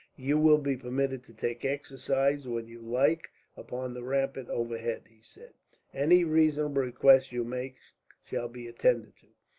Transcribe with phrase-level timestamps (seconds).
[0.17, 5.21] "You will be permitted to take exercise, when you like, upon the rampart overhead," he
[5.21, 5.53] said.
[5.93, 7.75] "Any reasonable request you make
[8.23, 9.27] shall be attended to.